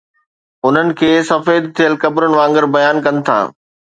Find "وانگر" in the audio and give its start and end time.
2.39-2.69